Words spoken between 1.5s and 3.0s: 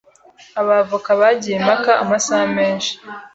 impaka amasaha menshi.